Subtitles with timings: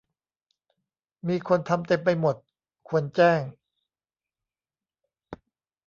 [1.27, 2.35] มีคนทำเต็มไปหมด
[2.87, 3.41] ควรแจ้ง